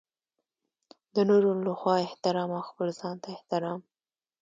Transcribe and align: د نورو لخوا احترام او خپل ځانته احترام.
د 1.15 1.17
نورو 1.29 1.49
لخوا 1.67 1.95
احترام 2.05 2.49
او 2.57 2.63
خپل 2.69 2.87
ځانته 2.99 3.27
احترام. 3.35 3.79